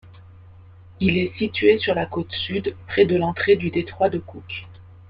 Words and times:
Il 0.99 1.15
est 1.19 1.37
situé 1.37 1.77
sur 1.77 1.93
la 1.93 2.07
côte 2.07 2.31
sud 2.31 2.75
près 2.87 3.05
de 3.05 3.15
l'entrée 3.15 3.55
du 3.55 3.69
détroit 3.69 4.09
de 4.09 4.17
Cook. 4.17 4.65